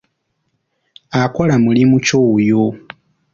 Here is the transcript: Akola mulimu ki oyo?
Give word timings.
Akola 1.21 1.55
mulimu 1.63 1.97
ki 2.05 2.13
oyo? 2.31 2.63